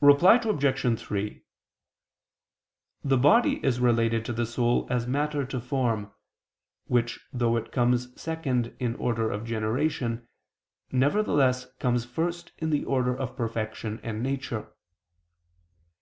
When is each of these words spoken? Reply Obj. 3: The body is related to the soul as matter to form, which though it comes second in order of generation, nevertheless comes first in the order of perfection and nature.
Reply 0.00 0.36
Obj. 0.36 0.98
3: 0.98 1.42
The 3.04 3.16
body 3.18 3.62
is 3.62 3.80
related 3.80 4.24
to 4.24 4.32
the 4.32 4.46
soul 4.46 4.86
as 4.88 5.06
matter 5.06 5.44
to 5.44 5.60
form, 5.60 6.10
which 6.86 7.20
though 7.34 7.54
it 7.58 7.70
comes 7.70 8.18
second 8.18 8.74
in 8.78 8.94
order 8.94 9.30
of 9.30 9.44
generation, 9.44 10.26
nevertheless 10.90 11.66
comes 11.80 12.06
first 12.06 12.52
in 12.56 12.70
the 12.70 12.86
order 12.86 13.14
of 13.14 13.36
perfection 13.36 14.00
and 14.02 14.22
nature. 14.22 14.72